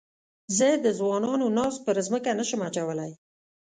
زه 0.57 0.67
د 0.85 0.87
ځوانانو 0.99 1.45
ناز 1.57 1.75
پر 1.85 1.97
مځکه 2.11 2.31
نه 2.39 2.45
شم 2.49 2.61
اچولای. 2.69 3.11